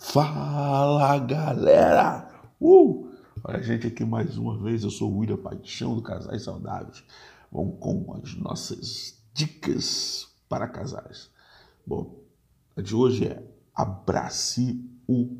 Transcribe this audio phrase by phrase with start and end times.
[0.00, 2.30] Fala galera!
[2.60, 3.10] Uh!
[3.42, 7.02] Olha a gente aqui mais uma vez, eu sou o William Paixão do Casais Saudáveis.
[7.50, 11.28] Vamos com as nossas dicas para casais.
[11.84, 12.16] Bom,
[12.76, 13.42] a de hoje é
[13.74, 15.36] abrace o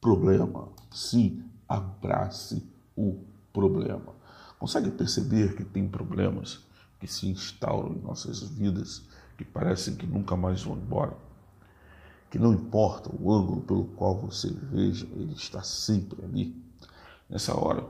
[0.00, 0.68] problema.
[0.92, 2.62] Sim, abrace
[2.96, 3.18] o
[3.52, 4.14] problema.
[4.56, 6.64] Consegue perceber que tem problemas
[7.00, 9.02] que se instauram em nossas vidas
[9.36, 11.25] que parecem que nunca mais vão embora?
[12.30, 16.56] Que não importa o ângulo pelo qual você veja, ele está sempre ali.
[17.28, 17.84] Nessa hora,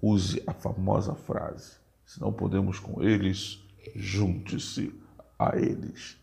[0.00, 1.72] use a famosa frase:
[2.04, 3.62] se não podemos com eles,
[3.94, 4.94] junte-se
[5.38, 6.16] a eles.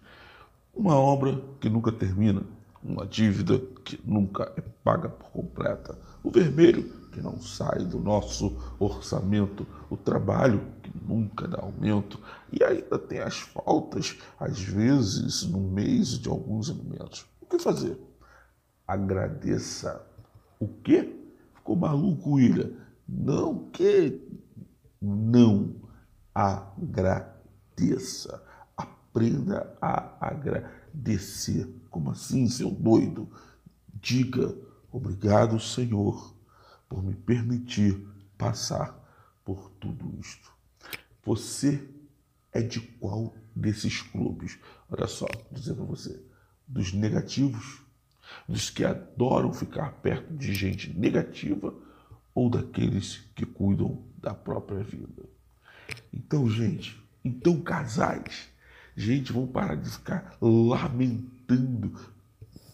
[0.74, 2.44] Uma obra que nunca termina,
[2.84, 8.56] uma dívida que nunca é paga por completa, o vermelho que não sai do nosso
[8.80, 12.20] orçamento, o trabalho que nunca dá aumento
[12.52, 17.26] e ainda tem as faltas, às vezes, no mês de alguns alimentos.
[17.50, 18.00] Que fazer?
[18.88, 20.06] Agradeça.
[20.60, 21.16] O quê?
[21.56, 22.72] Ficou maluco, William?
[23.08, 24.22] Não que
[25.02, 25.76] não
[26.34, 27.34] agradeça.
[28.78, 31.68] Aprenda a agradecer.
[31.90, 33.28] Como assim, seu doido?
[33.94, 34.56] Diga
[34.92, 36.36] obrigado, Senhor,
[36.88, 38.98] por me permitir passar
[39.44, 40.52] por tudo isto.
[41.24, 41.90] Você
[42.52, 44.60] é de qual desses clubes?
[44.90, 46.24] Olha só, vou dizer para você,
[46.70, 47.82] dos negativos,
[48.48, 51.74] dos que adoram ficar perto de gente negativa
[52.34, 55.24] ou daqueles que cuidam da própria vida.
[56.14, 58.48] Então, gente, então casais,
[58.96, 61.92] gente, vão parar de ficar lamentando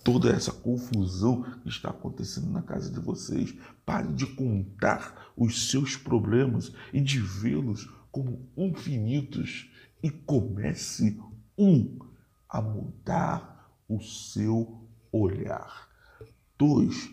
[0.03, 3.55] toda essa confusão que está acontecendo na casa de vocês.
[3.85, 9.69] Pare de contar os seus problemas e de vê-los como infinitos
[10.03, 11.19] e comece
[11.57, 11.97] um
[12.47, 13.54] a mudar
[13.87, 15.87] o seu olhar.
[16.57, 17.09] Dois,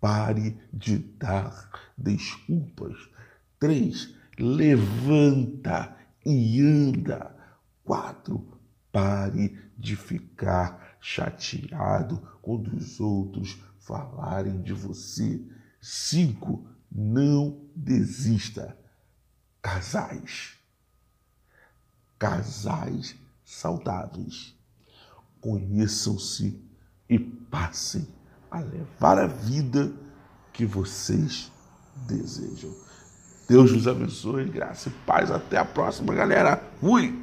[0.00, 2.96] pare de dar desculpas.
[3.58, 7.36] Três, levanta e anda.
[7.84, 8.46] Quatro,
[8.90, 15.40] pare de ficar chateado quando os outros falarem de você.
[15.80, 18.76] Cinco, não desista.
[19.60, 20.58] Casais.
[22.18, 24.56] Casais saudáveis.
[25.42, 26.58] Conheçam-se
[27.10, 28.08] e passem
[28.50, 29.92] a levar a vida
[30.54, 31.52] que vocês
[32.06, 32.74] desejam.
[33.46, 35.30] Deus os abençoe, graça e paz.
[35.30, 36.56] Até a próxima, galera.
[36.80, 37.22] Fui!